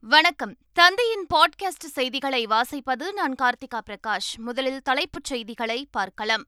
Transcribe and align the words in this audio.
வணக்கம். 0.00 0.56
தந்தையின் 0.72 1.26
பாட்காஸ்ட் 1.34 1.86
செய்திகளை 1.86 2.46
வாசிப்பது 2.46 3.12
நான் 3.12 3.34
கார்த்திகா 3.42 3.80
பிரகாஷ். 3.86 4.30
முதலில் 4.36 4.82
தலைப்புச் 4.82 5.24
செய்திகளை 5.24 5.88
பார்க்கலாம். 5.90 6.44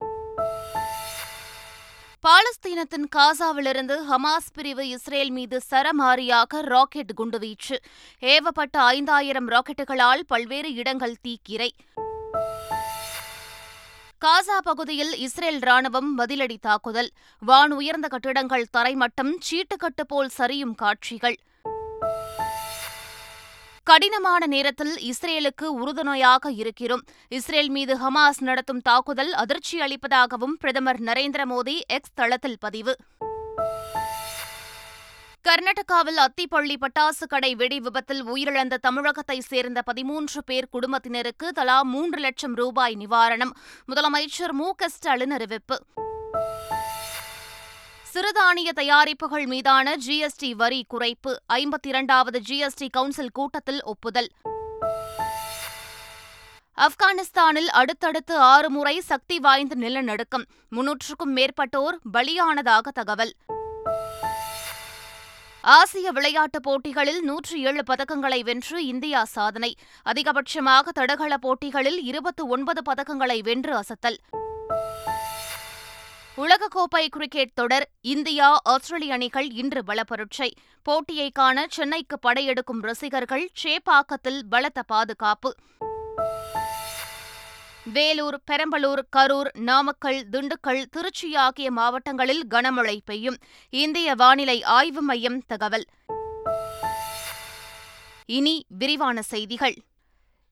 பாலஸ்தீனத்தின் 2.28 3.04
காசாவிலிருந்து 3.16 3.96
ஹமாஸ் 4.10 4.52
பிரிவு 4.54 4.88
இஸ்ரேல் 4.88 5.30
மீது 5.30 5.60
சரமாரியாக 5.71 6.60
ராக்கெட் 6.60 7.10
குண்டுவீச்சு. 7.16 7.77
ஏவப்பட்ட 8.21 8.77
ஐந்தாயிரம் 8.77 9.48
ராக்கெட்டுகளால் 9.48 10.21
பல்வேறு 10.27 10.75
இடங்கள் 10.75 11.17
தீக்கிரை. 11.29 11.69
காசா 14.25 14.59
பகுதியில் 14.62 15.14
இஸ்ரேல் 15.17 15.59
ராணுவம் 15.59 16.11
பதிலடி 16.19 16.57
தாக்குதல். 16.61 17.11
வான் 17.39 17.73
உயர்ந்த 17.73 18.09
கட்டிடங்கள் 18.09 18.67
தரைமட்டம் 18.77 19.39
சீட்டுக்கட்டு 19.51 20.05
போல் 20.07 20.30
சரியும் 20.39 20.75
காட்சிகள். 20.75 21.39
கடினமான 23.90 24.46
நேரத்தில் 24.46 24.93
இஸ்ரேலுக்கு 24.96 25.64
உறுதுணையாக 25.64 26.50
இருக்கிறோம். 26.50 27.03
இஸ்ரேல் 27.29 27.71
மீது 27.71 27.94
ஹமாஸ் 27.96 28.40
நடத்தும் 28.40 28.80
தாக்குதல் 28.80 29.32
அதிர்ச்சி 29.32 29.80
அளிப்பதாகவும் 29.80 30.54
பிரதமர் 30.58 31.00
நரேந்திர 31.00 31.44
மோடி 31.44 31.80
எக்ஸ் 31.86 32.14
தளத்தில் 32.14 32.56
பதிவு. 32.61 32.97
கர்நாடகாவில் 35.48 36.20
அத்திப்பள்ளி 36.27 36.77
பட்டாசு 36.80 37.27
கடை 37.28 37.55
வெடி 37.55 37.80
விபத்தில் 37.80 38.27
உயிரிழந்த 38.27 38.78
தமிழகத்தைச் 38.83 39.48
சேர்ந்த 39.48 39.83
பதிமூன்று 39.83 40.44
பேர் 40.44 40.69
குடும்பத்தினருக்கு 40.70 41.48
தலா 41.48 41.83
மூன்று 41.83 42.20
லட்சம் 42.20 42.55
ரூபாய் 42.55 42.97
நிவாரணம். 42.97 43.52
முதலமைச்சர் 43.88 44.52
மு 44.52 44.70
க 44.77 44.88
ஸ்டாலின் 44.88 45.30
அறிவிப்பு. 45.30 45.78
சிறுதானிய 48.14 48.70
தயாரிப்புகள் 48.75 49.47
மீதான 49.47 49.97
ஜிஎஸ்டி 50.06 50.50
வரி 50.50 50.87
குறைப்பு 50.95 51.33
ஐம்பத்தி 51.53 51.89
இரண்டாவது 51.89 52.41
ஜிஎஸ்டி 52.48 52.89
கவுன்சில் 52.91 53.31
கூட்டத்தில் 53.33 53.83
ஒப்புதல். 53.83 54.31
ஆப்கானிஸ்தானில் 56.77 57.67
அடுத்தடுத்து 57.67 58.39
ஆறு 58.39 58.70
முறை 58.70 59.00
சக்தி 59.00 59.39
வாய்ந்த 59.39 59.75
நிலநடுக்கம் 59.75 60.44
முன்னூற்றுக்கும் 60.70 61.36
மேற்பட்டோர் 61.36 61.98
பலியானதாக 62.12 62.89
தகவல். 62.94 63.33
ஆசிய 65.61 66.12
விளையாட்டுப் 66.12 66.62
போட்டிகளில் 66.62 67.22
நூற்றி 67.22 67.64
ஏழு 67.64 67.83
பதக்கங்களை 67.86 68.41
வென்று 68.41 68.86
இந்தியா 68.86 69.24
சாதனை 69.24 69.77
அதிகபட்சமாக 70.05 70.89
தடகள 70.95 71.36
போட்டிகளில் 71.36 72.02
இருபத்து 72.02 72.47
ஒன்பது 72.47 72.92
பதக்கங்களை 72.92 73.42
வென்று 73.42 73.74
அசத்தல். 73.77 74.20
உலகக்கோப்பை 76.41 77.06
கிரிக்கெட் 77.08 77.55
தொடர் 77.55 77.88
இந்தியா 78.00 78.60
ஆஸ்திரேலிய 78.64 79.12
அணிகள் 79.12 79.50
இன்று 79.50 79.83
பலப்பரட்சை. 79.86 80.50
போட்டியை 80.83 81.30
காண 81.30 81.66
சென்னைக்கு 81.70 82.19
படையெடுக்கும் 82.19 82.80
ரசிகர்கள் 82.80 83.50
சேப்பாக்கத்தில் 83.62 84.41
பலத்த 84.50 84.83
பாதுகாப்பு. 84.83 85.55
வேலூர் 87.84 88.41
பெரம்பலூர் 88.50 89.02
கரூர் 89.16 89.50
நாமக்கல் 89.58 90.24
திண்டுக்கல் 90.33 90.83
திருச்சி 90.91 91.36
ஆகிய 91.36 91.70
மாவட்டங்களில் 91.70 92.46
கனமழை 92.50 92.98
பெய்யும். 93.05 93.36
இந்திய 93.70 94.14
வானிலை 94.14 94.62
ஆய்வு 94.62 95.02
மையம் 95.02 95.42
தகவல். 95.46 95.84
இனி 98.27 98.64
விரிவான 98.68 99.22
செய்திகள். 99.22 99.74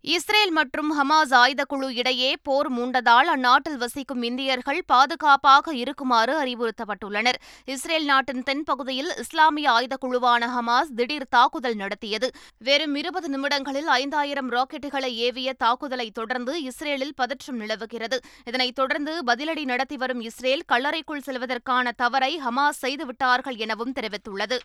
இஸ்ரேல் 0.04 0.50
மற்றும் 0.50 0.90
ஹமாஸ் 0.98 1.32
ஆயுதக்குழு 1.38 1.86
இடையே 2.00 2.28
போர் 2.42 2.68
மூண்டதால் 2.72 3.28
அந்நாட்டில் 3.32 3.76
வசிக்கும் 3.76 4.22
இந்தியர்கள் 4.22 4.78
பாதுகாப்பாக 4.86 5.74
இருக்குமாறு 5.74 6.34
அறிவுறுத்தப்பட்டுள்ளனர். 6.42 7.38
இஸ்ரேல் 7.64 8.04
நாட்டின் 8.04 8.42
தென்பகுதியில் 8.42 9.10
இஸ்லாமிய 9.22 9.72
ஆயுதக்குழுவான 9.72 10.48
ஹமாஸ் 10.54 10.94
திடீர் 10.94 11.28
தாக்குதல் 11.28 11.74
நடத்தியது. 11.74 12.30
வெறும் 12.58 12.94
இருபது 12.94 13.28
நிமிடங்களில் 13.28 13.86
ஐந்தாயிரம் 13.86 14.50
ராக்கெட்டுகளை 14.50 15.12
ஏவிய 15.26 15.52
தாக்குதலை 15.52 16.10
தொடர்ந்து 16.10 16.62
இஸ்ரேலில் 16.62 17.14
பதற்றம் 17.14 17.56
நிலவுகிறது. 17.56 18.18
இதனைத் 18.44 18.74
தொடர்ந்து 18.74 19.14
பதிலடி 19.26 19.64
நடத்தி 19.64 19.96
வரும் 19.96 20.20
இஸ்ரேல் 20.20 20.66
கல்லறைக்குள் 20.72 21.26
செல்வதற்கான 21.28 21.92
தவறை 21.96 22.32
ஹமாஸ் 22.46 22.82
செய்துவிட்டார்கள் 22.86 23.56
எனவும் 23.56 23.92
தெரிவித்துள்ளது. 23.92 24.58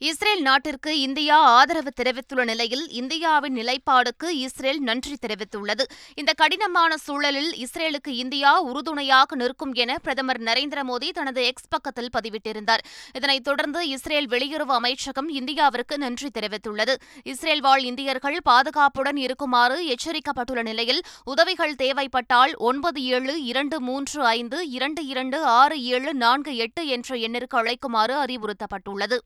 இஸ்ரேல் 0.00 0.42
நாட்டிற்கு 0.46 1.00
இந்தியா 1.00 1.36
ஆதரவு 1.58 1.90
தெரிவித்துள்ள 1.90 2.42
நிலையில் 2.44 2.82
இந்தியாவின் 3.00 3.54
நிலைப்பாடுக்கு 3.56 4.28
இஸ்ரேல் 4.46 4.80
நன்றி 4.88 5.14
தெரிவித்துள்ளது. 5.22 5.84
இந்த 6.14 6.32
கடினமான 6.32 6.96
சூழலில் 6.96 7.48
இஸ்ரேலுக்கு 7.64 8.10
இந்தியா 8.22 8.50
உறுதுணையாக 8.60 9.36
நிற்கும் 9.42 9.72
என 9.74 9.96
பிரதமர் 9.98 10.40
நரேந்திர 10.48 10.82
மோடி 10.88 11.08
தனது 11.18 11.44
எக்ஸ் 11.50 11.70
பக்கத்தில் 11.74 12.10
பதிவிட்டிருந்தார். 12.16 12.82
இதனைத் 13.18 13.44
தொடர்ந்து 13.44 13.88
இஸ்ரேல் 13.88 14.28
வெளியுறவு 14.34 14.74
அமைச்சகம் 14.80 15.30
இந்தியாவிற்கு 15.40 15.96
நன்றி 16.04 16.28
தெரிவித்துள்ளது. 16.38 16.96
இஸ்ரேல் 17.32 17.60
வாழ் 17.60 17.84
இந்தியர்கள் 17.90 18.38
பாதுகாப்புடன் 18.50 19.16
இருக்குமாறு 19.16 19.78
எச்சரிக்கப்பட்டுள்ள 19.94 20.64
நிலையில் 20.70 21.00
உதவிகள் 21.24 21.74
தேவைப்பட்டால் 21.84 22.54
ஒன்பது 22.70 23.02
ஏழு 23.02 23.36
இரண்டு 23.44 23.78
மூன்று 23.80 24.20
ஐந்து 24.24 24.60
இரண்டு 24.70 25.04
இரண்டு 25.06 25.40
ஆறு 25.44 25.78
ஏழு 25.94 26.14
நான்கு 26.24 26.54
எட்டு 26.66 26.84
என்ற 26.86 27.16
எண்ணிற்கு 27.28 27.58
அழைக்குமாறு 27.62 28.16
அறிவுறுத்தப்பட்டுள்ளது. 28.26 29.18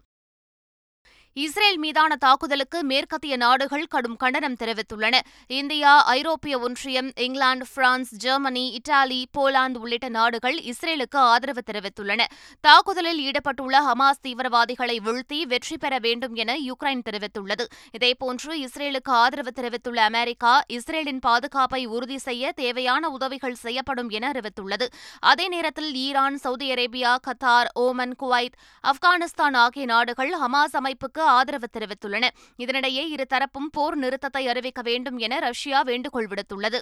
இஸ்ரேல் 1.37 1.77
மீதான 1.79 2.13
தாக்குதலுக்கு 2.17 2.79
மேற்கத்திய 2.83 3.35
நாடுகள் 3.43 3.85
கடும் 3.89 4.17
கண்டனம் 4.23 4.57
தெரிவித்துள்ளன. 4.61 5.17
இந்தியா 5.59 5.93
ஐரோப்பிய 6.15 6.55
ஒன்றியம் 6.59 7.11
England 7.25 7.67
France 7.75 8.11
Germany 8.25 8.65
Italy 8.79 9.19
Poland 9.39 9.79
உள்ளிட்ட 9.83 10.09
நாடுகள் 10.17 10.57
இஸ்ரேலுக்கு 10.71 11.19
ஆதரவு 11.33 11.63
தெரிவித்துள்ளன. 11.69 12.25
தாக்குதலில் 12.61 13.21
ஈடுபட்டுள்ள 13.27 13.83
ஹமாஸ் 13.89 14.21
தீவிரவாதிகளை 14.27 14.97
வீழ்த்தி 15.07 15.39
வெற்றி 15.53 15.77
பெற 15.77 15.93
வேண்டும் 16.07 16.35
என 16.35 16.57
யுக்ரைன் 16.71 17.05
தெரிவித்துள்ளது. 17.11 17.67
இதேபோன்று 17.99 18.53
இஸ்ரேலுக்கு 18.65 19.15
ஆதரவு 19.21 19.53
தெரிவித்துள்ள 19.61 20.03
அமெரிக்கா 20.11 20.53
இஸ்ரேலின் 20.79 21.23
பாதுகாப்பை 21.29 21.87
உறுதி 21.87 22.19
செய்ய 22.27 22.53
தேவையான 22.63 23.13
உதவிகள் 23.19 23.57
செய்யப்படும் 23.65 24.11
என 24.19 24.33
அறிவித்துள்ளது. 24.33 24.89
அதே 25.21 25.49
நேரத்தில் 25.49 25.91
Iran 25.95 26.41
Saudi 26.47 26.69
Arabia 26.77 27.15
Qatar 27.29 27.73
Oman 27.87 28.19
Kuwait 28.25 28.59
Afghanistan 28.85 29.59
ஆகிய 29.65 29.87
நாடுகள் 29.95 30.35
ஹமாஸ் 30.45 30.79
அமைப்புக்கு 30.83 31.19
ஆதரவு 31.25 31.69
தெரிவித்துள்ளன. 31.79 32.29
இதனிடையே 32.59 33.15
இருதரப்பும் 33.17 33.71
போர் 33.73 33.97
நிறுத்தத்தை 33.97 34.49
அறிவிக்க 34.49 34.83
வேண்டும் 34.83 35.19
என 35.19 35.39
ரஷ்யா 35.39 35.83
வேண்டுகோள் 35.83 36.29
விடுத்துள்ளது. 36.29 36.79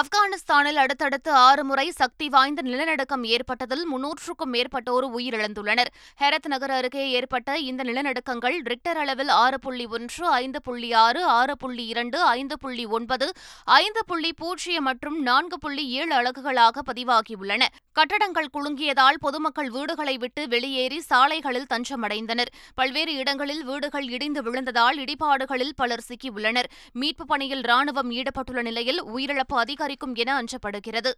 ஆப்கானிஸ்தானில் 0.00 0.78
அடுத்தடுத்து 0.82 1.30
ஆறு 1.32 1.64
முறை 1.64 1.90
சக்தி 1.90 2.28
வாய்ந்த 2.28 2.62
நிலநடுக்கம் 2.62 3.24
ஏற்பட்டதில் 3.24 3.82
முன்னூற்றுக்கும் 3.84 4.52
மேற்பட்டோர் 4.52 5.06
உயிரிழந்துள்ளனர். 5.16 5.90
ஹெரத் 6.20 6.48
நகர் 6.48 6.70
அருகே 6.70 7.10
ஏற்பட்ட 7.10 7.58
இந்த 7.58 7.82
நிலநடுக்கங்கள் 7.82 8.56
ரிக்டர் 8.64 8.96
அளவில் 8.96 9.28
ஆறு 9.28 9.58
புள்ளி 9.60 9.86
ஒன்று 9.86 10.26
ஐந்து 10.26 10.62
புள்ளி 10.62 10.92
ஆறு 10.92 11.24
ஆறு 11.24 11.56
புள்ளி 11.56 11.86
இரண்டு 11.86 12.22
ஐந்து 12.22 12.58
புள்ளி 12.58 12.84
ஒன்பது 12.84 13.32
ஐந்து 13.64 14.04
புள்ளி 14.06 14.32
பூஜ்ஜியம் 14.32 14.82
மற்றும் 14.82 15.22
நான்கு 15.22 15.58
புள்ளி 15.58 15.88
ஏழு 15.88 16.14
அலகுகளாக 16.14 16.80
பதிவாகியுள்ளன. 16.92 17.62
கட்டடங்கள் 17.92 18.48
குலுங்கியதால் 18.52 19.20
பொதுமக்கள் 19.20 19.70
வீடுகளை 19.70 20.16
விட்டு 20.18 20.48
வெளியேறி 20.48 21.00
சாலைகளில் 21.00 21.68
தஞ்சமடைந்தனர். 21.74 22.50
பல்வேறு 22.74 23.14
இடங்களில் 23.14 23.64
வீடுகள் 23.64 24.08
இடிந்து 24.08 24.42
விழுந்ததால் 24.42 24.96
இடிபாடுகளில் 24.96 25.76
பலர் 25.76 26.04
சிக்கியுள்ளனர். 26.08 26.70
மீட்புப் 26.94 27.30
பணியில் 27.32 27.60
ராணுவம் 27.60 28.10
ஈடுபட்டுள்ள 28.10 28.62
நிலையில் 28.62 29.04
உயிரிழப்பு 29.04 29.56
அதிகரிக்கும் 29.82 30.16
என 30.22 30.30
அஞ்சப்படுகிறது. 30.40 31.10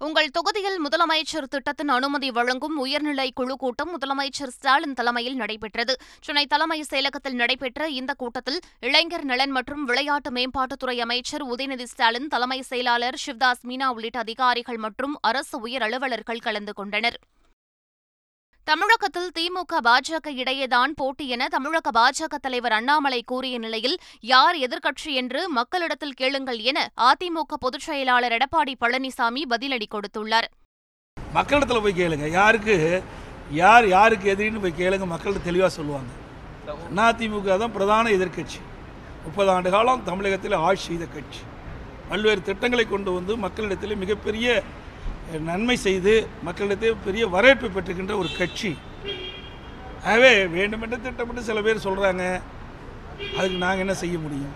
உங்கள் 0.00 0.32
தொகுதியில் 0.36 0.78
முதலமைச்சர் 0.84 1.48
திட்டத்தின் 1.50 1.92
அனுமதி 1.96 2.28
வழங்கும் 2.30 2.76
உயர்நிலை 2.84 3.26
குழு 3.38 3.54
கூட்டம் 3.56 3.90
முதலமைச்சர் 3.92 4.52
ஸ்டாலின் 4.56 4.96
தலைமையில் 4.98 5.38
நடைபெற்றது. 5.42 5.94
சென்னை 6.20 6.44
தலைமை 6.46 6.78
செயலகத்தில் 6.90 7.38
நடைபெற்ற 7.42 7.88
இந்த 8.00 8.14
கூட்டத்தில் 8.14 8.60
இளைஞர் 8.80 9.24
நலன் 9.24 9.50
மற்றும் 9.50 9.84
விளையாட்டு 9.84 10.32
மேம்பாட்டுத்துறை 10.38 10.96
அமைச்சர் 11.06 11.44
உதயநிதி 11.54 11.86
ஸ்டாலின் 11.92 12.32
தலைமை 12.34 12.60
செயலாளர் 12.70 13.20
சிவ்தாஸ் 13.26 13.64
மீனா 13.68 13.88
உள்ளிட்ட 13.96 14.18
அதிகாரிகள் 14.18 14.82
மற்றும் 14.86 15.16
அரசு 15.30 15.58
உயர் 15.60 15.86
அலுவலர்கள் 15.88 16.44
கலந்து 16.48 16.74
கொண்டனர். 16.80 17.18
தமிழகத்தில் 18.68 19.30
திமுக 19.38 19.74
பாஜக 19.86 20.28
இடையேதான் 20.40 20.92
போட்டி 21.00 21.24
என 21.34 21.46
தமிழக 21.54 21.90
பாஜக 21.96 22.34
தலைவர் 22.40 22.74
அண்ணாமலை 22.76 23.18
கூறிய 23.30 23.54
நிலையில் 23.58 23.96
யார் 24.32 24.56
எதிர்க்கட்சி 24.56 25.12
என்று 25.20 25.40
மக்களிடத்தில் 25.56 26.14
கேளுங்கள் 26.20 26.60
என 26.70 26.84
அதிமுக 27.08 27.56
பொதுச் 27.64 27.86
செயலாளர் 27.86 28.34
எடப்பாடி 28.36 28.74
பழனிசாமி 28.82 29.42
பதிலடி 29.52 29.86
கொடுத்துள்ளார். 29.94 30.48
மக்களிடத்தில் 31.38 31.82
போய் 31.86 31.98
கேளுங்க. 32.02 32.28
யாருக்கு 32.38 32.76
யார் 33.62 33.88
யாருக்கு 33.96 34.28
எதிரின்னு 34.34 34.62
போய் 34.64 34.78
கேளுங்க. 34.82 35.08
மக்கள்கிட்ட 35.14 35.48
தெளிவாக 35.48 35.72
சொல்லுவாங்க. 35.78 36.12
அதிமுக 37.06 37.58
தான் 37.64 37.74
பிரதான 37.78 38.12
எதிர்க்கட்சி. 38.18 38.60
முப்பது 39.24 39.50
ஆண்டு 39.54 39.72
காலம் 39.76 40.04
தமிழகத்தில் 40.10 40.56
ஆட்சி 40.68 40.84
செய்த 40.90 41.04
கட்சி. 41.16 41.42
பல்வேறு 42.12 42.42
திட்டங்களை 42.50 42.86
கொண்டு 42.86 43.10
வந்து 43.18 43.32
மக்களிடத்தில் 43.46 44.00
மிகப்பெரிய 44.04 44.46
நன்மை 45.48 45.76
செய்து 45.86 46.14
மக்களிடத்தில் 46.46 47.02
பெரிய 47.04 47.26
வரவேற்பு 47.34 47.68
பெற்றுக்கின்ற 47.74 48.16
ஒரு 48.22 48.30
கட்சி. 48.40 48.70
ஆகவே 50.04 50.32
வேண்டுமென்று 50.56 50.96
திட்டமிட்டு 51.00 51.48
சில 51.48 51.60
பேர் 51.66 51.86
சொல்கிறாங்க 51.86 52.24
அதுக்கு 53.38 53.58
நாங்கள் 53.64 53.84
என்ன 53.84 53.94
செய்ய 54.02 54.16
முடியும்? 54.18 54.54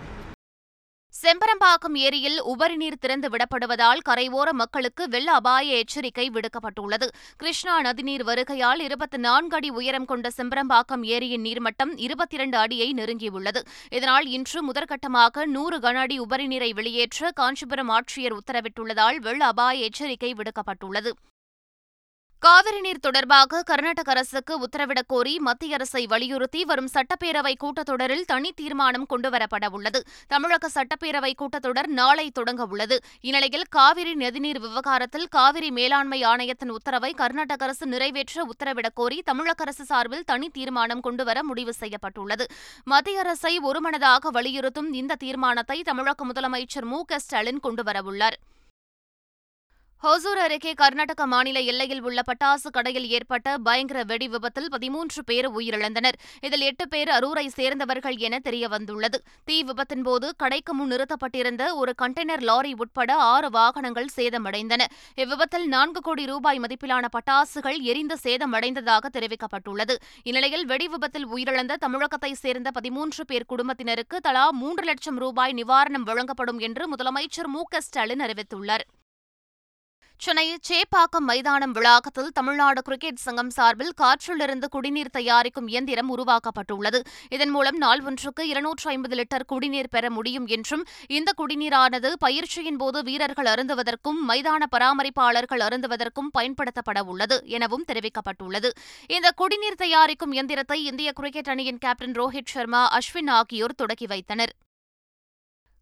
செம்பரம்பாக்கம் 1.23 1.95
ஏரியில் 1.95 2.43
உபரிநீர் 2.43 2.99
திறந்து 2.99 3.29
விடப்படுவதால் 3.29 4.01
கரையோர 4.09 4.51
மக்களுக்கு 4.51 5.09
வெள்ள 5.09 5.31
அபாய 5.31 5.75
எச்சரிக்கை 5.75 6.29
விடுக்கப்பட்டுள்ளது. 6.29 7.07
கிருஷ்ணா 7.37 7.81
நதிநீர் 7.81 8.23
வருகையால் 8.23 8.79
இருபத்தி 8.79 9.17
நான்கு 9.17 9.55
அடி 9.55 9.69
உயரம் 9.69 10.05
கொண்ட 10.05 10.29
செம்பரம்பாக்கம் 10.37 11.03
ஏரியின் 11.03 11.45
நீர்மட்டம் 11.47 11.93
இருபத்தி 11.95 12.35
இரண்டு 12.35 12.57
அடியை 12.57 12.93
நெருங்கியுள்ளது. 12.93 13.63
இதனால் 13.89 14.25
இன்று 14.25 14.71
முதற்கட்டமாக 14.71 15.45
நூறு 15.45 15.79
கன 15.79 15.95
அடி 15.95 16.19
உபரிநீரை 16.19 16.73
வெளியேற்ற 16.73 17.31
காஞ்சிபுரம் 17.31 17.89
ஆட்சியர் 17.89 18.37
உத்தரவிட்டுள்ளதால் 18.37 19.15
வெள்ள 19.15 19.45
அபாய 19.45 19.83
எச்சரிக்கை 19.83 20.33
விடுக்கப்பட்டுள்ளது. 20.33 21.13
காவிரி 22.39 22.79
நீர் 22.81 22.99
தொடர்பாக 22.99 23.61
கர்நாடக 23.63 24.11
அரசுக்கு 24.11 24.53
உத்தரவிடக் 24.59 25.07
கோரி 25.07 25.39
மத்திய 25.39 25.73
அரசை 25.73 26.05
வலியுறுத்தி 26.05 26.65
வரும் 26.65 26.89
சட்டப்பேரவை 26.93 27.53
கூட்டத்தொடரில் 27.63 28.25
தனி 28.25 28.51
தீர்மானம் 28.51 29.05
கொண்டுவரப்பட 29.09 29.69
உள்ளது. 29.71 30.03
தமிழக 30.27 30.69
சட்டப்பேரவை 30.73 31.31
கூட்டத்தொடர் 31.37 31.85
நாளை 31.85 32.31
தொடங்க 32.31 32.65
உள்ளது. 32.65 33.03
இந்நிலையில் 33.21 33.65
காவிரி 33.69 34.13
நதிநீர் 34.13 34.59
விவகாரத்தில் 34.59 35.27
காவிரி 35.27 35.71
மேலாண்மை 35.71 36.23
ஆணையத்தின் 36.23 36.69
உத்தரவை 36.69 37.13
கர்நாடக 37.13 37.63
அரசு 37.63 37.87
நிறைவேற்ற 37.87 38.45
உத்தரவிடக் 38.45 38.95
கோரி 38.95 39.21
தமிழக 39.21 39.63
அரசு 39.63 39.85
சார்பில் 39.85 40.23
தனி 40.23 40.49
தீர்மானம் 40.49 40.99
கொண்டுவர 40.99 41.43
முடிவு 41.43 41.73
செய்யப்பட்டுள்ளது. 41.73 42.47
மத்திய 42.83 43.19
அரசை 43.19 43.59
ஒருமனதாக 43.59 44.29
வலியுறுத்தும் 44.29 44.93
இந்த 44.93 45.15
தீர்மானத்தை 45.15 45.81
தமிழக 45.81 46.25
முதலமைச்சர் 46.25 46.85
மு 46.85 47.01
க 47.05 47.19
ஸ்டாலின் 47.19 47.59
கொண்டுவரவுள்ளார் 47.63 48.37
ஹோசூர் 50.03 50.39
அருகே 50.41 50.71
கர்நாடக 50.73 51.25
மாநில 51.25 51.59
எல்லையில் 51.59 52.01
உள்ள 52.01 52.21
பட்டாசு 52.27 52.69
கடையில் 52.71 53.07
ஏற்பட்ட 53.09 53.57
பயங்கர 53.57 54.03
வெடி 54.03 54.27
விபத்தில் 54.27 54.67
பதிமூன்று 54.69 55.23
பேர் 55.23 55.47
உயிரிழந்தனர். 55.51 56.17
இதில் 56.41 56.61
எட்டு 56.61 56.87
பேர் 56.87 57.09
அரூரை 57.09 57.45
சேர்ந்தவர்கள் 57.47 58.17
என 58.17 58.39
தெரியவந்துள்ளது. 58.43 59.17
தீ 59.43 59.63
விபத்தின்போது 59.63 60.27
கடைக்கு 60.37 60.73
முன் 60.73 60.91
நிறுத்தப்பட்டிருந்த 60.91 61.63
ஒரு 61.75 61.93
கண்டெய்னர் 62.01 62.43
லாரி 62.49 62.73
உட்பட 62.73 63.15
ஆறு 63.15 63.49
வாகனங்கள் 63.49 64.09
சேதமடைந்தன. 64.15 64.85
இவ்விபத்தில் 65.15 65.67
நான்கு 65.67 66.01
கோடி 66.01 66.25
ரூபாய் 66.25 66.59
மதிப்பிலான 66.59 67.07
பட்டாசுகள் 67.17 67.79
எரிந்து 67.81 68.17
சேதமடைந்ததாக 68.23 69.11
தெரிவிக்கப்பட்டுள்ளது. 69.17 69.95
இந்நிலையில் 70.23 70.65
வெடி 70.65 70.87
விபத்தில் 70.87 71.27
உயிரிழந்த 71.27 71.79
தமிழகத்தை 71.85 72.33
சேர்ந்த 72.43 72.71
பதிமூன்று 72.71 73.25
பேர் 73.25 73.49
குடும்பத்தினருக்கு 73.53 74.19
தலா 74.19 74.51
மூன்று 74.51 74.83
லட்சம் 74.83 75.17
ரூபாய் 75.17 75.53
நிவாரணம் 75.53 76.07
வழங்கப்படும் 76.11 76.59
என்று 76.59 76.85
முதலமைச்சர் 76.95 77.51
மு 77.57 77.63
க 77.63 77.81
ஸ்டாலின் 77.81 78.25
அறிவித்துள்ளார். 78.27 78.85
சென்னை 80.19 80.55
சேப்பாக்கம் 80.69 81.25
மைதானம் 81.29 81.71
வளாகத்தில் 81.71 82.29
தமிழ்நாடு 82.33 82.81
கிரிக்கெட் 82.81 83.15
சங்கம் 83.15 83.49
சார்பில் 83.49 83.93
காற்றிலிருந்து 84.01 84.67
குடிநீர் 84.69 85.11
தயாரிக்கும் 85.11 85.67
இயந்திரம் 85.67 86.09
உருவாக்கப்பட்டுள்ளது. 86.17 86.99
இதன் 87.29 87.49
மூலம் 87.49 87.77
நாள் 87.77 88.01
ஒன்றுக்கு 88.01 88.47
இருநூற்று 88.47 88.89
ஐம்பது 88.89 89.15
லிட்டர் 89.15 89.45
குடிநீர் 89.45 89.89
பெற 89.89 90.09
முடியும் 90.09 90.47
என்றும் 90.47 90.83
இந்த 91.07 91.33
குடிநீரானது 91.37 92.13
பயிற்சியின் 92.19 92.77
போது 92.77 93.03
வீரர்கள் 93.03 93.45
அருந்துவதற்கும் 93.45 94.21
மைதான 94.27 94.63
பராமரிப்பாளர்கள் 94.75 95.65
அருந்துவதற்கும் 95.69 96.33
பயன்படுத்தப்பட 96.33 97.03
உள்ளது 97.03 97.43
எனவும் 97.45 97.85
தெரிவிக்கப்பட்டுள்ளது. 97.87 98.71
இந்த 99.07 99.31
குடிநீர் 99.35 99.81
தயாரிக்கும் 99.85 100.31
இயந்திரத்தை 100.31 100.83
இந்திய 100.83 101.11
கிரிக்கெட் 101.11 101.49
அணியின் 101.49 101.77
கேப்டன் 101.77 102.11
ரோஹித் 102.11 102.53
சர்மா 102.55 102.97
அஸ்வின் 102.97 103.29
ஆகியோர் 103.29 103.75
தொடக்கி 103.75 104.05
வைத்தனர். 104.05 104.53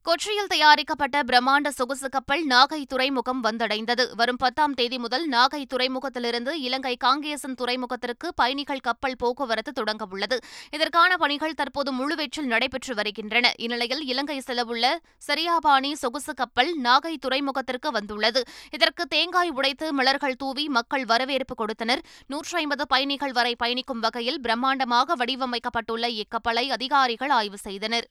கொச்சியில் 0.07 0.49
தயாரிக்கப்பட்ட 0.51 1.17
பிரம்மாண்ட 1.29 1.67
சொகுசு 1.77 2.09
கப்பல் 2.15 2.43
நாகை 2.47 2.79
துறைமுகம் 2.91 3.43
வந்தடைந்தது. 3.43 4.03
வரும் 4.15 4.39
பத்தாம் 4.41 4.73
தேதி 4.79 4.97
முதல் 4.97 5.23
நாகை 5.29 5.61
துறைமுகத்திலிருந்து 5.71 6.51
இலங்கை 6.65 6.91
காங்கேசன் 7.03 7.55
துறைமுகத்திற்கு 7.61 8.27
பயணிகள் 8.35 8.83
கப்பல் 8.87 9.15
போக்குவரத்து 9.21 9.71
தொடங்க 9.71 10.05
உள்ளது 10.09 10.37
இதற்கான 10.71 11.17
பணிகள் 11.23 11.55
தற்போது 11.61 11.91
முழுவீச்சில் 11.99 12.49
நடைபெற்று 12.51 12.95
வருகின்றன. 12.95 13.51
இந்நிலையில் 13.57 14.03
இலங்கை 14.11 14.37
செல்லவுள்ள 14.47 14.91
சரியாபாணி 15.27 15.91
சொகுசு 16.03 16.33
கப்பல் 16.33 16.71
நாகை 16.81 17.13
துறைமுகத்திற்கு 17.25 17.91
வந்துள்ளது. 17.91 18.43
இதற்கு 18.71 19.05
தேங்காய் 19.15 19.49
உடைத்து 19.49 19.89
மலர்கள் 19.93 20.37
தூவி 20.43 20.65
மக்கள் 20.67 21.05
வரவேற்பு 21.05 21.55
கொடுத்தனர். 21.55 22.03
நூற்றி 22.27 22.57
ஐம்பது 22.57 22.85
பயணிகள் 22.93 23.31
வரை 23.31 23.55
பயணிக்கும் 23.55 23.99
வகையில் 23.99 24.39
பிரம்மாண்டமாக 24.41 25.17
வடிவமைக்கப்பட்டுள்ள 25.23 26.05
இக்கப்பலை 26.21 26.67
அதிகாரிகள் 26.77 27.29
ஆய்வு 27.29 27.57
செய்தனர். 27.57 28.07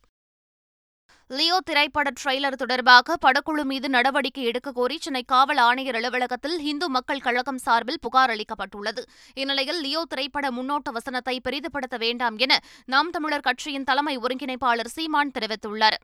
லியோ 1.31 1.59
திரைப்பட 1.69 2.09
ட்ரெய்லர் 2.21 2.59
தொடர்பாக 2.63 3.15
படக்குழு 3.25 3.63
மீது 3.71 3.87
நடவடிக்கை 3.95 4.43
எடுக்க 4.49 4.69
கோரி 4.79 4.97
சென்னை 5.05 5.23
காவல் 5.33 5.61
ஆணையர் 5.67 5.99
அலுவலகத்தில் 6.01 6.57
இந்து 6.71 6.87
மக்கள் 6.97 7.23
கழகம் 7.27 7.61
சார்பில் 7.67 8.01
புகார் 8.07 8.33
அளிக்கப்பட்டுள்ளது. 8.35 9.03
இந்நிலையில் 9.43 9.81
லியோ 9.85 10.03
திரைப்பட 10.13 10.49
முன்னோட்ட 10.57 10.91
வசனத்தை 10.97 11.37
பெரிதுபடுத்த 11.47 11.99
வேண்டாம் 12.05 12.37
என 12.47 12.59
நாம் 12.95 13.13
தமிழர் 13.17 13.47
கட்சியின் 13.49 13.89
தலைமை 13.91 14.17
ஒருங்கிணைப்பாளர் 14.25 14.93
சீமான் 14.97 15.35
தெரிவித்துள்ளார். 15.37 15.99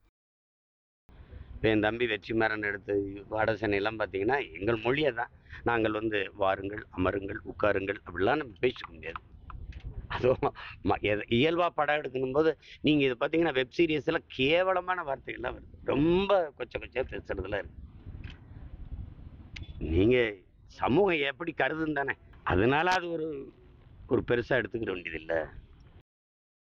இப்போ 1.57 1.69
என் 1.75 1.85
தம்பி 1.87 2.09
வெற்றிமாறன் 2.13 2.67
எடுத்த 2.71 2.97
வட 3.35 3.53
சென்னையெல்லாம் 3.63 4.01
பார்த்தீங்கன்னா 4.03 4.39
எங்கள் 4.59 4.83
மொழியை 4.87 5.13
தான் 5.21 5.33
நாங்கள் 5.71 5.99
வந்து 6.01 6.21
வாருங்கள் 6.45 6.83
அமருங்கள் 6.99 7.43
உட்காருங்கள் 7.53 8.01
அப்படிலாம் 8.07 8.41
நம்ம 8.43 8.57
பேசிக்க 8.65 8.89
முடியாது. 8.95 9.21
அதுவும் 10.17 10.55
இயல்பாக 11.39 11.71
படம் 11.79 11.99
எடுக்கணும் 12.01 12.37
போது 12.39 12.51
நீங்கள் 12.87 13.07
இது 13.09 13.17
பார்த்தீங்கன்னா 13.21 13.55
வெப் 13.59 13.77
சீரியஸில் 13.79 14.27
கேவலமான 14.39 15.05
வார்த்தைகள்லாம் 15.09 15.57
வருது. 15.57 15.77
ரொம்ப 15.93 16.41
கொச்ச 16.59 16.75
கொச்சையாக 16.83 17.07
பேசுறதுல 17.13 17.61
இருக்கு. 17.63 17.79
நீங்கள் 19.95 20.33
சமூகம் 20.81 21.27
எப்படி 21.31 21.53
கருதுன்னு 21.63 21.99
தானே 22.01 22.15
அதனால 22.47 22.87
அது 22.99 23.07
ஒரு 23.17 23.29
ஒரு 24.09 24.23
பெருசாக 24.29 24.61
எடுத்துக்கிட 24.61 24.93
வேண்டியதில்லை. 24.95 25.41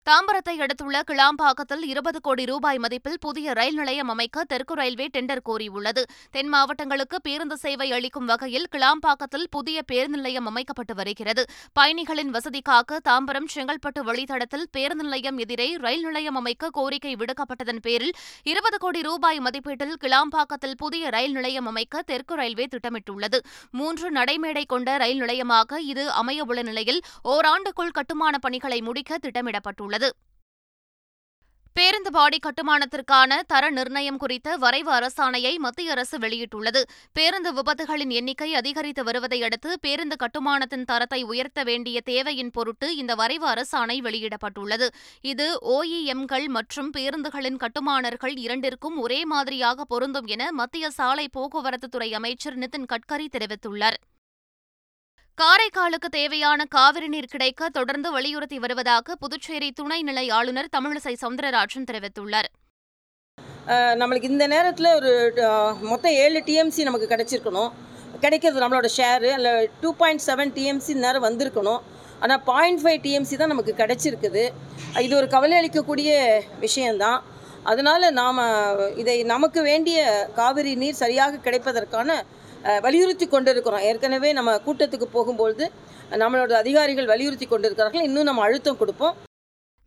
தாம்பரத்தை 0.09 0.53
அடுத்துள்ள 0.63 0.97
கிளாம்பாக்கத்தில் 1.09 1.83
இருபது 1.91 2.19
கோடி 2.25 2.43
ரூபாய் 2.45 2.79
மதிப்பில் 2.83 3.15
புதிய 3.19 3.53
ரயில் 3.53 3.77
நிலையம் 3.79 4.09
அமைக்க 4.13 4.43
தெற்கு 4.51 4.73
ரயில்வே 4.73 5.07
டெண்டர் 5.13 5.41
கோரியுள்ளது. 5.49 6.01
தென் 6.31 6.49
மாவட்டங்களுக்கு 6.53 7.17
பேருந்து 7.21 7.55
சேவை 7.57 7.87
அளிக்கும் 7.91 8.25
வகையில் 8.25 8.67
கிளாம்பாக்கத்தில் 8.75 9.47
புதிய 9.49 9.77
பேருந்து 9.91 10.17
நிலையம் 10.17 10.49
அமைக்கப்பட்டு 10.51 10.95
வருகிறது. 10.95 11.45
பயணிகளின் 11.73 12.29
வசதிக்காக 12.35 12.99
தாம்பரம் 13.09 13.49
செங்கல்பட்டு 13.55 14.03
வழித்தடத்தில் 14.09 14.67
பேருந்து 14.71 15.07
நிலையம் 15.07 15.39
எதிரே 15.45 15.67
ரயில் 15.85 16.05
நிலையம் 16.09 16.37
அமைக்க 16.41 16.69
கோரிக்கை 16.69 17.15
விடுக்கப்பட்டதன் 17.23 17.81
பேரில் 17.87 18.13
இருபது 18.43 18.79
கோடி 18.85 19.01
ரூபாய் 19.01 19.39
மதிப்பீட்டில் 19.39 19.95
கிளாம்பாக்கத்தில் 20.05 20.77
புதிய 20.83 21.09
ரயில் 21.17 21.35
நிலையம் 21.39 21.65
அமைக்க 21.65 22.03
தெற்கு 22.11 22.35
ரயில்வே 22.35 22.67
திட்டமிட்டுள்ளது. 22.75 23.41
மூன்று 23.71 24.09
நடைமேடை 24.11 24.65
கொண்ட 24.67 24.97
ரயில் 24.97 25.23
நிலையமாக 25.25 25.81
இது 25.93 26.05
அமையவுள்ள 26.23 26.63
நிலையில் 26.71 27.01
ஓராண்டுக்குள் 27.23 27.97
கட்டுமான 27.99 28.37
பணிகளை 28.37 28.81
முடிக்க 28.81 29.19
திட்டமிடப்பட்டுள்ளது. 29.27 29.93
உள்ளது 29.95 30.09
பேருந்து 31.75 32.11
பாடி 32.11 32.37
கட்டுமானத்திற்கான 32.39 33.39
தர 33.47 33.69
நிர்ணயம் 33.69 34.17
குறித்த 34.17 34.57
வரைவு 34.57 34.91
அரசாணையை 34.91 35.57
மத்திய 35.57 35.91
அரசு 35.91 36.17
வெளியிட்டுள்ளது. 36.17 36.81
பேருந்து 37.13 37.49
விபத்துகளின் 37.53 38.09
எண்ணிக்கை 38.09 38.55
அதிகரித்து 38.55 39.03
வருவதை 39.03 39.43
அடுத்து 39.43 39.79
பேருந்து 39.79 40.15
கட்டுமானத்தின் 40.15 40.85
தரத்தை 40.85 41.23
உயர்த்த 41.23 41.63
வேண்டிய 41.63 42.01
தேவையின் 42.01 42.51
பொருட்டு 42.51 42.95
இந்த 42.95 43.15
வரைவு 43.15 43.47
அரசாணை 43.47 43.97
வெளியிடப்பட்டுள்ளது. 44.07 44.89
இது 45.21 45.47
ஓஇஎம்கள் 45.75 46.47
மற்றும் 46.47 46.91
பேருந்துகளின் 46.97 47.57
கட்டுமானர்கள் 47.57 48.35
இரண்டிற்கும் 48.35 48.97
ஒரே 48.97 49.25
மாதிரியாக 49.25 49.85
பொருந்தும் 49.85 50.25
என 50.25 50.51
மத்திய 50.51 50.89
சாலை 50.89 51.29
போக்குவரத்துத்துறை 51.37 52.11
அமைச்சர் 52.13 52.57
நிதின் 52.57 52.91
கட்கரி 52.93 53.27
தெரிவித்துள்ளார். 53.37 53.99
காரைக்காலுக்கு 55.41 56.09
தேவையான 56.17 56.65
காவிரி 56.75 57.07
நீர் 57.13 57.31
கிடைக்க 57.31 57.67
தொடர்ந்து 57.77 58.09
வலியுறுத்தி 58.15 58.57
வருவதாக 58.63 59.15
புதுச்சேரி 59.23 59.69
துணைநிலை 59.79 60.23
ஆளுநர் 60.37 60.69
தமிழிசை 60.75 61.13
சவுந்தரராஜன் 61.23 61.87
தெரிவித்துள்ளார். 61.89 62.47
நம்மளுக்கு 64.01 64.29
இந்த 64.33 64.45
நேரத்தில் 64.53 64.89
ஒரு 64.99 65.11
மொத்தம் 65.89 66.15
ஏழு 66.23 66.41
டிஎம்சி 66.49 66.85
நமக்கு 66.89 67.09
கிடைச்சிருக்கணும். 67.13 67.73
கிடைக்கிறது 68.23 68.63
நம்மளோட 68.63 68.89
ஷேரு 68.97 69.29
இல்லை 69.39 69.51
டூ 69.81 69.91
பாயிண்ட் 70.01 70.23
செவன் 70.27 70.53
டிஎம்சி 70.57 70.95
நேரம் 71.05 71.25
வந்திருக்கணும். 71.27 71.81
ஆனால் 72.21 72.41
பாயிண்ட் 72.51 72.81
ஃபைவ் 72.83 73.01
டிஎம்சி 73.07 73.37
தான் 73.41 73.53
நமக்கு 73.53 73.75
கிடைச்சிருக்குது. 73.81 74.45
இது 75.05 75.13
ஒரு 75.19 75.29
கவலை 75.35 75.57
அளிக்கக்கூடிய 75.61 76.11
விஷயந்தான் 76.65 77.19
அதனால் 77.73 78.07
நாம் 78.21 78.41
இதை 79.03 79.17
நமக்கு 79.33 79.59
வேண்டிய 79.69 79.99
காவிரி 80.39 80.73
நீர் 80.85 81.01
சரியாக 81.03 81.43
கிடைப்பதற்கான 81.45 82.09
வலியுறுத்தி 82.85 83.27
கொண்டிருக்கிறோம். 83.27 83.83
ஏற்கனவே 83.89 84.33
நம்ம 84.33 84.55
கூட்டத்துக்கு 84.65 85.07
போகும்பொழுது 85.13 85.65
நம்மளோட 86.11 86.51
அதிகாரிகள் 86.51 87.05
வலியுறுத்தி 87.05 87.45
கொண்டிருக்கிறார்கள். 87.45 88.05
இன்னும் 88.07 88.29
நம்ம 88.29 88.41
அழுத்தம் 88.41 88.77
கொடுப்போம். 88.77 89.15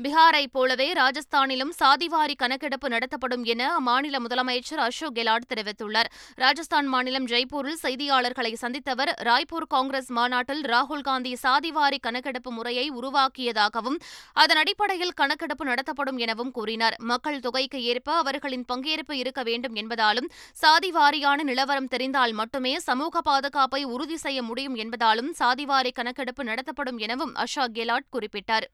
பீகாரைப் 0.04 0.52
போலவே 0.52 0.92
ராஜஸ்தானிலும் 0.92 1.70
சாதிவாரி 1.78 2.34
கணக்கெடுப்பு 2.36 2.88
நடத்தப்படும் 2.88 3.44
என 3.44 3.62
அம்மாநில 3.78 4.16
முதலமைச்சர் 4.24 4.82
அசோக் 4.84 5.14
கெலாட் 5.14 5.48
தெரிவித்துள்ளார். 5.52 6.08
ராஜஸ்தான் 6.34 6.86
மாநிலம் 6.86 7.26
ஜெய்ப்பூரில் 7.26 7.80
செய்தியாளர்களை 7.82 8.52
சந்தித்தவர் 8.62 9.12
ராய்ப்பூர் 9.22 9.66
காங்கிரஸ் 9.68 10.10
மாநாட்டில் 10.10 10.62
ராகுல் 10.62 11.00
காந்தி 11.00 11.36
சாதிவாரி 11.42 11.98
கணக்கெடுப்பு 12.00 12.52
முறையை 12.52 12.90
உருவாக்கியதாகவும் 12.90 13.98
அதன் 14.32 14.56
அடிப்படையில் 14.56 15.14
கணக்கெடுப்பு 15.14 15.64
நடத்தப்படும் 15.64 16.16
எனவும் 16.16 16.50
கூறினார். 16.50 16.96
மக்கள் 16.98 17.40
தொகைக்கு 17.40 17.82
ஏற்ப 17.82 18.14
அவர்களின் 18.14 18.64
பங்கேற்பு 18.72 19.12
இருக்க 19.12 19.42
வேண்டும் 19.42 19.74
என்பதாலும் 19.74 20.30
சாதிவாரியான 20.62 21.42
நிலவரம் 21.42 21.88
தெரிந்தால் 21.88 22.32
மட்டுமே 22.32 22.78
சமூக 22.78 23.20
பாதுகாப்பை 23.20 23.84
உறுதி 23.84 24.16
செய்ய 24.16 24.42
முடியும் 24.42 24.76
என்பதாலும் 24.76 25.32
சாதிவாரி 25.38 25.92
கணக்கெடுப்பு 25.92 26.44
நடத்தப்படும் 26.44 26.98
எனவும் 26.98 27.34
அசோக் 27.34 27.72
கெலாட் 27.74 28.12
குறிப்பிட்டார். 28.12 28.68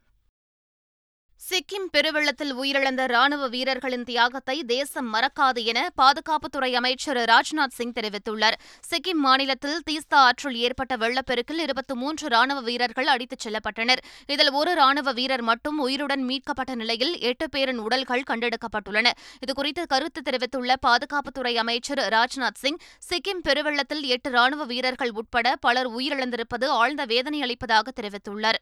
சிக்கிம் 1.41 1.89
பெருவெள்ளத்தில் 1.93 2.53
உயிரிழந்த 2.63 3.07
ராணுவ 3.07 3.49
வீரர்களின் 3.49 4.05
தியாகத்தை 4.05 4.65
தேசம் 4.65 5.15
மறக்காது 5.15 5.65
என 5.65 5.81
பாதுகாப்புத்துறை 5.97 6.73
அமைச்சர் 6.73 7.17
ராஜ்நாத் 7.17 7.75
சிங் 7.75 7.93
தெரிவித்துள்ளார். 7.93 8.57
சிக்கிம் 8.91 9.21
மாநிலத்தில் 9.27 9.83
தீஸ்தா 9.91 10.21
ஆற்றில் 10.23 10.57
ஏற்பட்ட 10.57 10.97
வெள்ளப்பெருக்கில் 10.97 11.59
இருபத்தி 11.59 11.95
மூன்று 11.95 12.29
ராணுவ 12.29 12.61
வீரர்கள் 12.61 13.07
அடித்துச் 13.07 13.45
செல்லப்பட்டனர். 13.47 14.03
இதில் 14.27 14.51
ஒரு 14.51 14.75
ராணுவ 14.75 15.13
வீரர் 15.13 15.43
மட்டும் 15.43 15.79
உயிருடன் 15.79 16.23
மீட்கப்பட்ட 16.23 16.75
நிலையில் 16.75 17.19
எட்டு 17.21 17.49
பேரின் 17.49 17.79
உடல்கள் 17.79 18.29
கண்டெடுக்கப்பட்டுள்ளன. 18.31 19.11
இதுகுறித்து 19.45 19.85
கருத்து 19.87 20.23
தெரிவித்துள்ள 20.23 20.75
பாதுகாப்புத்துறை 20.87 21.55
அமைச்சர் 21.55 22.05
ராஜ்நாத் 22.17 22.63
சிங் 22.65 22.83
சிக்கிம் 23.11 23.45
பெருவெள்ளத்தில் 23.49 24.05
எட்டு 24.17 24.31
ராணுவ 24.31 24.65
வீரர்கள் 24.65 25.11
உட்பட 25.11 25.57
பலர் 25.57 25.91
உயிரிழந்திருப்பது 25.91 26.69
ஆழ்ந்த 26.81 27.05
வேதனை 27.05 27.43
அளிப்பதாக 27.43 27.93
தெரிவித்துள்ளார். 28.01 28.61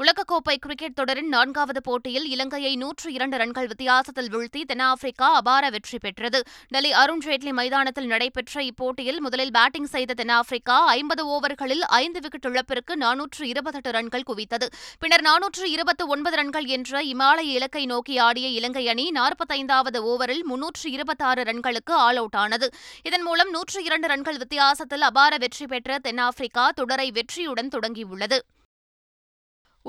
உலகக்கோப்பை 0.00 0.54
கிரிக்கெட் 0.58 0.94
தொடரின் 0.94 1.28
நான்காவது 1.28 1.80
போட்டியில் 1.82 2.24
இலங்கையை 2.24 2.76
நூற்று 2.76 3.12
இரண்டு 3.12 3.36
ரன்கள் 3.36 3.66
வித்தியாசத்தில் 3.66 4.28
வீழ்த்தி 4.30 4.60
தென்னாப்பிரிக்கா 4.64 5.34
அபார 5.34 5.70
வெற்றி 5.70 5.98
பெற்றது. 5.98 6.42
டெல்லி 6.68 6.92
அருண் 6.92 7.22
ஜேட்லி 7.24 7.52
மைதானத்தில் 7.52 8.06
நடைபெற்ற 8.06 8.62
இப்போட்டியில் 8.62 9.18
முதலில் 9.20 9.50
பேட்டிங் 9.50 9.88
செய்த 9.94 10.14
தென்னாப்பிரிக்கா 10.14 10.86
ஐம்பது 10.86 11.22
ஓவர்களில் 11.26 11.80
ஐந்து 11.80 12.20
விக்கெட் 12.20 12.44
இழப்பிற்கு 12.44 12.96
நானூற்று 12.96 13.42
இருபத்தெட்டு 13.42 13.90
ரன்கள் 13.90 14.26
குவித்தது. 14.26 14.66
பின்னர் 14.98 15.22
நானூற்று 15.22 15.64
இருபத்து 15.64 16.06
ஒன்பது 16.06 16.36
ரன்கள் 16.36 16.64
என்ற 16.64 17.02
இமாலய 17.02 17.50
இலக்கை 17.58 17.86
நோக்கி 17.86 18.18
ஆடிய 18.18 18.48
இலங்கை 18.48 18.88
அணி 18.88 19.10
நாற்பத்தைந்தாவது 19.10 20.00
ஓவரில் 20.12 20.44
முன்னூற்று 20.44 20.90
இருபத்தாறு 20.90 21.42
ரன்களுக்கு 21.42 21.96
ஆல் 22.06 22.16
அவுட் 22.16 22.38
ஆனது. 22.44 22.68
இதன் 23.02 23.22
மூலம் 23.22 23.50
நூற்று 23.50 23.84
இரண்டு 23.84 24.08
ரன்கள் 24.08 24.36
வித்தியாசத்தில் 24.36 25.00
அபார 25.00 25.36
வெற்றி 25.36 25.66
பெற்ற 25.66 25.98
தென்னாப்பிரிக்கா 25.98 26.70
தொடரை 26.70 27.10
வெற்றியுடன் 27.10 27.68
தொடங்கியுள்ளது. 27.68 28.40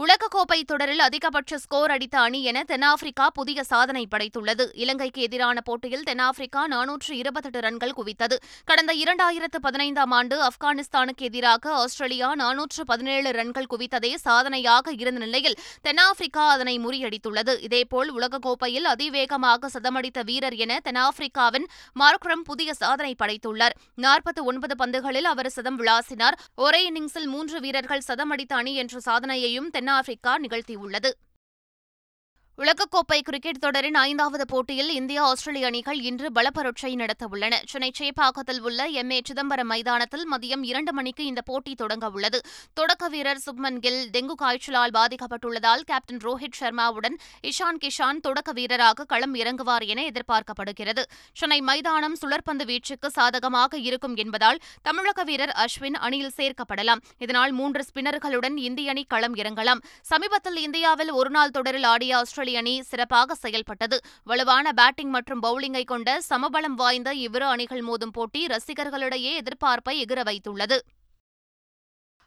உலகக்கோப்பை 0.01 0.57
தொடரில் 0.65 0.99
அதிகபட்ச 0.99 1.57
ஸ்கோர் 1.57 1.91
அடித்த 1.91 2.19
அணி 2.19 2.43
என 2.43 2.63
தென்னாப்பிரிக்கா 2.63 3.29
புதிய 3.29 3.63
சாதனை 3.63 4.07
படைத்துள்ளது. 4.11 4.65
இலங்கைக்கு 4.73 5.21
எதிரான 5.21 5.61
போட்டியில் 5.61 6.03
தென்னாப்பிரிக்கா 6.03 6.61
நானூற்று 6.67 7.13
இருபத்தெட்டு 7.13 7.59
ரன்கள் 7.59 7.93
குவித்தது. 7.97 8.35
கடந்த 8.65 8.93
இரண்டாயிரத்து 8.93 9.59
பதினைந்தாம் 9.61 10.11
ஆண்டு 10.11 10.47
ஆப்கானிஸ்தானுக்கு 10.47 11.25
எதிராக 11.29 11.73
ஆஸ்திரேலியா 11.73 12.35
நானூற்று 12.35 12.85
பதினேழு 12.85 13.31
ரன்கள் 13.31 13.67
குவித்ததே 13.73 14.13
சாதனையாக 14.15 14.93
இருந்த 14.93 15.19
நிலையில் 15.25 15.57
தென்னாப்பிரிக்கா 15.81 16.49
அதனை 16.49 16.79
முறியடித்துள்ளது. 16.85 17.55
இதேபோல் 17.61 18.13
உலகக்கோப்பையில் 18.19 18.87
அதிவேகமாக 18.93 19.71
சதமடித்த 19.75 20.23
வீரர் 20.23 20.53
என 20.53 20.79
தென்னாப்பிரிக்காவின் 20.87 21.67
மார்க்ரம் 21.99 22.45
புதிய 22.51 22.73
சாதனை 22.73 23.15
படைத்துள்ளார். 23.19 23.77
நாற்பத்தி 23.97 24.43
ஒன்பது 24.43 24.75
பந்துகளில் 24.85 25.29
அவர் 25.33 25.49
சதம் 25.49 25.81
விளாசினார். 25.83 26.39
ஒரே 26.55 26.81
இன்னிங்ஸில் 26.91 27.29
மூன்று 27.35 27.59
வீரர்கள் 27.59 28.07
சதமடித்த 28.07 28.55
அணி 28.63 28.75
என்ற 28.75 28.97
சாதனையையும் 29.05 29.69
தென் 29.69 29.87
தென்னாப்பிரிக்கா 29.89 30.31
நிகழ்த்தியுள்ளது. 30.39 31.09
உலகக்கோப்பை 32.61 33.17
கிரிக்கெட் 33.21 33.59
தொடரின் 33.59 33.95
ஐந்தாவது 33.95 34.45
போட்டியில் 34.45 34.89
இந்தியா 34.89 35.21
ஆஸ்திரேலிய 35.23 35.65
அணிகள் 35.65 35.99
இன்று 35.99 36.31
பலப்பரட்சை 36.31 36.89
நடத்தவுள்ளன. 36.95 37.53
சென்னை 37.65 37.91
சேப்பாக்கத்தில் 37.99 38.59
உள்ள 38.59 38.85
எம் 38.85 39.11
ஏ 39.11 39.21
சிதம்பரம் 39.25 39.67
மைதானத்தில் 39.67 40.25
மதியம் 40.31 40.63
இரண்டு 40.63 40.93
மணிக்கு 40.93 41.25
இந்த 41.25 41.41
போட்டி 41.41 41.75
தொடங்க 41.75 42.09
உள்ளது. 42.09 42.39
தொடக்க 42.73 43.07
வீரர் 43.07 43.39
சுப்மன் 43.45 43.77
கில் 43.79 44.09
டெங்கு 44.15 44.35
காய்ச்சலால் 44.41 44.93
பாதிக்கப்பட்டுள்ளதால் 44.97 45.85
கேப்டன் 45.91 46.17
ரோஹித் 46.17 46.57
சர்மாவுடன் 46.59 47.15
இஷான் 47.41 47.79
கிஷான் 47.85 48.19
தொடக்க 48.19 48.51
வீரராக 48.51 49.05
களம் 49.05 49.35
இறங்குவார் 49.35 49.85
என 49.85 50.03
எதிர்பார்க்கப்படுகிறது. 50.11 51.05
சென்னை 51.33 51.61
மைதானம் 51.61 52.17
சுழற்பந்து 52.21 52.67
வீச்சுக்கு 52.73 53.07
சாதகமாக 53.07 53.77
இருக்கும் 53.77 54.15
என்பதால் 54.15 54.57
தமிழக 54.81 55.23
வீரர் 55.23 55.55
அஸ்வின் 55.65 55.99
அணியில் 56.07 56.35
சேர்க்கப்படலாம். 56.37 57.03
இதனால் 57.17 57.51
மூன்று 57.51 57.85
ஸ்பின்னர்களுடன் 57.93 58.57
இந்திய 58.57 58.89
அணி 58.89 59.05
களம் 59.07 59.35
இறங்கலாம். 59.35 59.83
சமீபத்தில் 60.01 60.61
இந்தியாவில் 60.67 61.11
ஒருநாள் 61.11 61.55
தொடரில் 61.59 61.83
ஆடிய 61.83 62.17
ஆஸ்திரேலிய 62.17 62.47
அணி 62.55 62.81
சிறப்பாக 62.81 63.35
செயல்பட்டது. 63.35 63.99
வலுவான 64.23 64.71
பேட்டிங் 64.71 65.09
மற்றும் 65.09 65.43
பவுலிங்கை 65.43 65.83
கொண்ட 65.83 66.21
சமபலம் 66.29 66.75
வாய்ந்த 66.75 67.13
இவ்விரு 67.13 67.45
அணிகள் 67.45 67.83
மோதும் 67.83 68.11
போட்டி 68.11 68.45
ரசிகர்களிடையே 68.45 69.37
எதிர்பார்ப்பை 69.37 69.89
எகிர 69.89 70.23
வைத்துள்ளது. 70.23 70.79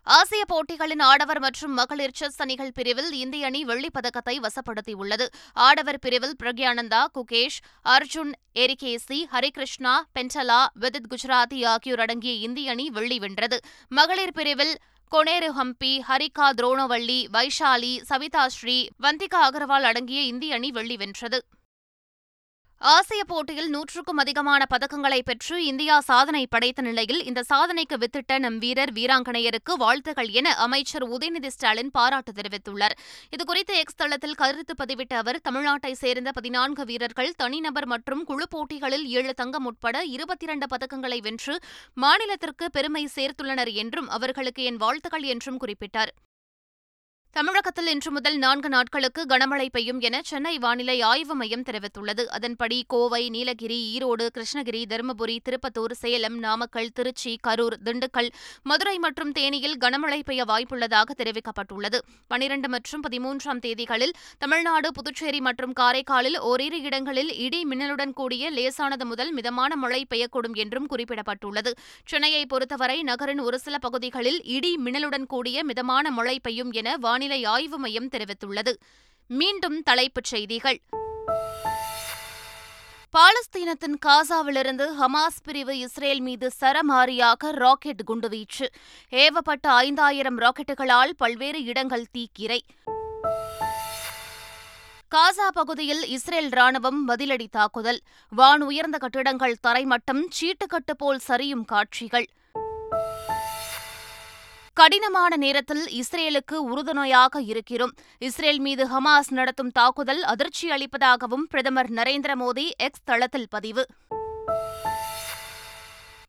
ஆசிய 0.05 0.45
போட்டிகளின் 0.45 1.01
ஆடவர் 1.01 1.41
மற்றும் 1.41 1.73
மகளிர் 1.73 2.13
செஸ் 2.13 2.41
அணிகள் 2.41 2.73
பிரிவில் 2.73 3.13
இந்திய 3.13 3.47
அணி 3.47 3.65
வெள்ளிப் 3.65 3.93
பதக்கத்தை 3.93 4.41
வசப்படுத்தியுள்ளது. 4.41 5.27
ஆடவர் 5.53 5.99
பிரிவில் 5.99 6.37
பிரக்யானந்தா 6.43 7.05
குகேஷ் 7.15 7.59
அர்ஜுன் 7.89 8.33
எரிகேசி 8.55 9.27
ஹரிகிருஷ்ணா 9.33 10.01
பென்டலா 10.19 10.67
விதித் 10.81 11.15
குஜராத்தி 11.15 11.67
ஆகியோர் 11.67 12.01
அடங்கிய 12.01 12.33
இந்திய 12.33 12.71
அணி 12.71 12.91
வெள்ளி 12.91 13.19
வென்றது. 13.19 13.61
மகளிர் 13.89 14.33
பிரிவில் 14.33 14.79
கொனேரு 15.13 15.49
ஹம்பி 15.57 15.91
ஹரிகா 16.09 16.47
துரோணவள்ளி 16.59 17.17
வைஷாலி 17.33 17.91
சவிதா 18.11 18.45
ஸ்ரீ 18.47 18.77
வந்திகா 19.03 19.41
அகர்வால் 19.49 19.87
அடங்கிய 19.89 20.21
இந்திய 20.23 20.55
அணி 20.55 20.71
வெள்ளி 20.71 20.97
வென்றது. 20.97 21.39
ஆசிய 22.91 23.25
போட்டியில் 23.25 23.69
நூற்றுக்கும் 23.69 24.21
அதிகமான 24.23 24.63
பதக்கங்களை 24.71 25.19
பெற்று 25.25 25.57
இந்தியா 25.65 26.01
சாதனை 26.01 26.47
படைத்த 26.47 26.83
நிலையில் 26.83 27.21
இந்த 27.25 27.41
சாதனைக்கு 27.43 27.97
வித்திட்ட 27.97 28.39
நம் 28.39 28.59
வீரர் 28.59 28.93
வீராங்கனையருக்கு 28.93 29.73
வாழ்த்துகள் 29.79 30.29
என 30.29 30.55
அமைச்சர் 30.55 31.07
உதயநிதி 31.09 31.47
ஸ்டாலின் 31.47 31.91
பாராட்டு 31.91 32.33
தெரிவித்துள்ளார். 32.33 32.97
இதுகுறித்து 33.37 33.77
எக்ஸ் 33.83 33.97
தளத்தில் 33.97 34.35
கருத்து 34.35 34.75
பதிவிட்ட 34.83 35.15
அவர் 35.15 35.39
தமிழ்நாட்டை 35.49 35.93
சேர்ந்த 35.93 36.33
பதினான்கு 36.33 36.85
வீரர்கள் 36.85 37.33
தனிநபர் 37.37 37.87
மற்றும் 37.87 38.25
குழு 38.25 38.49
போட்டிகளில் 38.49 39.07
ஏழு 39.07 39.35
தங்கம் 39.35 39.65
உட்பட 39.65 40.03
இருபத்தி 40.17 40.45
இரண்டு 40.45 40.69
பதக்கங்களை 40.77 41.21
வென்று 41.23 41.57
மாநிலத்திற்கு 42.01 42.65
பெருமை 42.73 43.09
சேர்த்துள்ளனர் 43.15 43.73
என்றும் 43.73 44.09
அவர்களுக்கு 44.09 44.65
என் 44.65 44.77
வாழ்த்துக்கள் 44.77 45.23
என்றும் 45.23 45.61
குறிப்பிட்டார். 45.61 46.15
தமிழகத்தில் 47.37 47.87
இன்று 47.87 48.11
முதல் 48.11 48.35
நான்கு 48.37 48.69
நாட்களுக்கு 48.69 49.21
கனமழை 49.29 49.67
பெய்யும் 49.73 50.01
என 50.01 50.17
சென்னை 50.31 50.59
வானிலை 50.59 50.97
ஆய்வு 51.11 51.35
மையம் 51.35 51.63
தெரிவித்துள்ளது. 51.63 52.25
அதன்படி 52.37 52.79
கோவை 52.87 53.21
நீலகிரி 53.35 53.79
ஈரோடு 53.95 54.25
கிருஷ்ணகிரி 54.35 54.83
தருமபுரி 54.91 55.37
திருப்பத்தூர் 55.47 55.95
சேலம் 56.01 56.37
நாமக்கல் 56.39 56.91
திருச்சி 56.95 57.33
கரூர் 57.47 57.77
திண்டுக்கல் 57.87 58.29
மதுரை 58.63 58.99
மற்றும் 58.99 59.33
தேனியில் 59.39 59.77
கனமழை 59.85 60.21
பெய்ய 60.29 60.45
வாய்ப்புள்ளதாக 60.51 61.17
தெரிவிக்கப்பட்டுள்ளது. 61.21 62.01
பனிரண்டு 62.27 62.69
மற்றும் 62.69 63.05
பதிமூன்றாம் 63.07 63.63
தேதிகளில் 63.67 64.15
தமிழ்நாடு 64.39 64.91
புதுச்சேரி 64.99 65.41
மற்றும் 65.49 65.73
காரைக்காலில் 65.81 66.39
ஓரிரு 66.51 66.81
இடங்களில் 66.83 67.33
இடி 67.47 67.63
மின்னலுடன் 67.73 68.15
கூடிய 68.21 68.51
லேசானது 68.51 69.07
முதல் 69.07 69.33
மிதமான 69.33 69.73
மழை 69.77 70.03
பெய்யக்கூடும் 70.13 70.59
என்றும் 70.65 70.91
குறிப்பிடப்பட்டுள்ளது. 70.95 71.75
சென்னையை 72.05 72.45
பொறுத்தவரை 72.47 73.01
நகரின் 73.03 73.43
ஒரு 73.49 73.59
சில 73.59 73.79
பகுதிகளில் 73.79 74.41
இடி 74.59 74.75
மின்னலுடன் 74.85 75.27
கூடிய 75.35 75.65
மிதமான 75.73 76.15
மழை 76.21 76.39
பெய்யும் 76.39 76.73
என 76.83 76.97
வானிலை 77.01 77.21
வானிலை 77.23 77.45
ஆய்வு 77.45 77.79
மையம் 77.79 78.09
தெரிவித்துள்ளது. 78.09 78.73
மீண்டும் 79.27 79.83
தலைப்புச் 79.83 80.25
செய்திகள். 80.25 80.79
பாலஸ்தீனத்தின் 83.17 83.95
காசாவிலிருந்து 84.07 84.87
ஹமாஸ் 85.01 85.39
பிரிவு 85.43 85.79
இஸ்ரேல் 85.79 86.21
மீது 86.21 86.51
சரமாரியாக 86.61 87.51
ராக்கெட் 87.51 88.03
குண்டுவீச்சு. 88.07 88.67
ஏவப்பட்ட 89.11 89.67
ஐந்தாயிரம் 89.85 90.39
ராக்கெட்டுகளால் 90.39 91.15
பல்வேறு 91.17 91.63
இடங்கள் 91.63 92.07
தீக்கிரை. 92.19 92.61
காசா 95.15 95.49
பகுதியில் 95.53 96.05
இஸ்ரேல் 96.07 96.49
ராணுவம் 96.49 97.03
பதிலடி 97.09 97.47
தாக்குதல். 97.51 98.01
வான் 98.31 98.61
உயர்ந்த 98.61 98.99
கட்டிடங்கள் 98.99 99.59
தரைமட்டம் 99.67 100.25
சீட்டுக்கட்டு 100.41 100.95
போல் 100.99 101.21
சரியும் 101.29 101.65
காட்சிகள். 101.65 102.29
கடினமான 104.75 105.37
நேரத்தில் 105.37 105.83
இஸ்ரேலுக்கு 106.01 106.55
உறுதுணையாக 106.55 107.41
இருக்கிறோம். 107.41 107.93
இஸ்ரேல் 108.19 108.61
மீது 108.61 108.85
ஹமாஸ் 108.87 109.31
நடத்தும் 109.31 109.71
தாக்குதல் 109.71 110.23
அதிர்ச்சி 110.23 110.71
அளிப்பதாகவும் 110.71 111.45
பிரதமர் 111.51 111.91
நரேந்திர 111.91 112.35
மோடி 112.35 112.71
எக்ஸ் 112.77 113.05
தளத்தில் 113.05 113.47
பதிவு. 113.51 113.85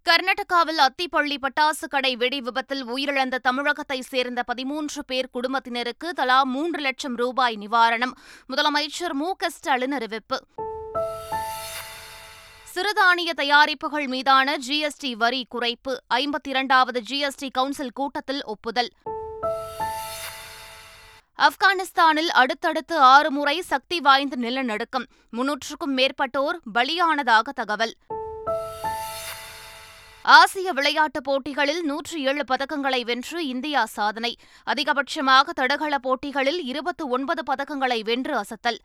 கர்நாடகாவில் 0.04 0.82
அத்திப்பள்ளி 0.88 1.38
பட்டாசு 1.46 1.88
கடை 1.90 2.16
வெடி 2.16 2.42
விபத்தில் 2.42 2.84
உயிரிழந்த 2.86 3.36
தமிழகத்தை 3.38 4.02
சேர்ந்த 4.02 4.44
பதிமூன்று 4.44 5.06
பேர் 5.06 5.30
குடும்பத்தினருக்கு 5.32 6.10
தலா 6.14 6.44
மூன்று 6.44 6.82
லட்சம் 6.82 7.16
ரூபாய் 7.16 7.58
நிவாரணம். 7.58 8.14
முதலமைச்சர் 8.50 9.14
மு 9.14 9.32
க 9.36 9.50
ஸ்டாலின் 9.50 9.92
அறிவிப்பு. 9.92 10.40
சிறுதானிய 12.76 13.32
தயாரிப்புகள் 13.36 14.08
மீதான 14.08 14.58
ஜிஎஸ்டி 14.68 15.12
வரி 15.12 15.48
குறைப்பு 15.56 15.98
ஐம்பத்தி 16.14 16.48
இரண்டாவது 16.48 17.04
ஜிஎஸ்டி 17.10 17.50
கவுன்சில் 17.52 17.92
கூட்டத்தில் 17.94 18.44
ஒப்புதல். 18.44 18.90
ஆப்கானிஸ்தானில் 21.38 22.32
அடுத்தடுத்து 22.32 22.98
ஆறு 22.98 23.32
முறை 23.32 23.62
சக்தி 23.62 24.00
வாய்ந்த 24.00 24.36
நிலநடுக்கம் 24.36 25.06
முன்னூற்றுக்கும் 25.32 25.94
மேற்பட்டோர் 25.96 26.60
பலியானதாக 26.74 27.50
தகவல். 27.54 27.94
ஆசிய 30.22 30.74
விளையாட்டுப் 30.74 31.24
போட்டிகளில் 31.24 31.84
நூற்றி 31.84 32.26
ஏழு 32.26 32.44
பதக்கங்களை 32.52 33.02
வென்று 33.02 33.48
இந்தியா 33.48 33.86
சாதனை 33.86 34.38
அதிகபட்சமாக 34.66 35.50
தடகள 35.56 35.98
போட்டிகளில் 35.98 36.64
இருபத்து 36.64 37.08
ஒன்பது 37.08 37.54
பதக்கங்களை 37.54 38.04
வென்று 38.04 38.38
அசத்தல். 38.38 38.78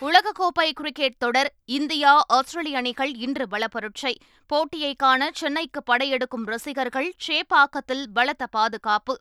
உலகக்கோப்பை 0.00 0.70
கிரிக்கெட் 0.72 1.18
தொடர் 1.18 1.52
இந்தியா 1.64 2.24
ஆஸ்திரேலிய 2.28 2.76
அணிகள் 2.76 3.14
இன்று 3.14 3.46
பலப்பரட்சை. 3.50 4.16
போட்டியை 4.46 4.94
காண 4.94 5.30
சென்னைக்கு 5.34 5.82
படையெடுக்கும் 5.82 6.44
ரசிகர்கள் 6.44 7.14
சேப்பாக்கத்தில் 7.28 8.04
பலத்த 8.14 8.46
பாதுகாப்பு. 8.46 9.18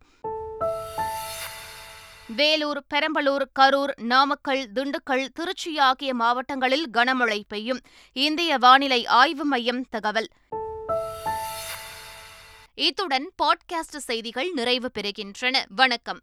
வேலூர் 2.27 2.86
பெரம்பலூர் 2.94 3.46
கரூர் 3.60 4.01
நாமக்கல் 4.01 4.72
திண்டுக்கல் 4.72 5.27
திருச்சி 5.34 5.77
ஆகிய 5.77 6.13
மாவட்டங்களில் 6.13 6.89
கனமழை 6.94 7.41
பெய்யும். 7.48 7.82
இந்திய 8.13 8.58
வானிலை 8.58 9.05
ஆய்வு 9.05 9.46
மையம் 9.46 9.86
தகவல். 9.89 10.27
இத்துடன் 12.74 13.32
பாட்காஸ்ட் 13.44 13.98
செய்திகள் 13.98 14.51
நிறைவு 14.51 14.91
பெறுகின்றன. 14.94 15.63
வணக்கம். 15.70 16.20